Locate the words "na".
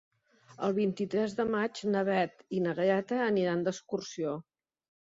1.97-2.03, 2.67-2.77